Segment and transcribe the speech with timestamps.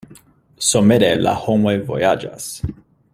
[0.69, 2.51] Somere la homoj vojaĝas.